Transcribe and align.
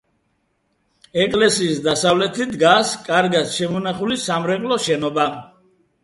ეკლესიის 1.23 1.81
დასავლეთით 1.87 2.55
დგას 2.55 2.93
კარგად 3.09 3.51
შემონახული 3.57 4.17
სამრეკლოს 4.23 4.87
შენობა. 4.89 5.27